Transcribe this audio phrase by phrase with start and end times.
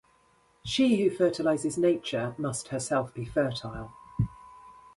[0.65, 3.93] She who fertilizes nature must herself be fertile.